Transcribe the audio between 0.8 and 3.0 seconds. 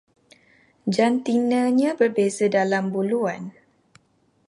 Jantinanya berbeza dalam